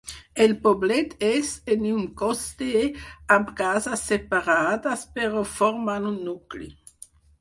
[0.43, 2.81] El poblet és en un coster
[3.35, 6.73] amb cases separades, però formant un nucli.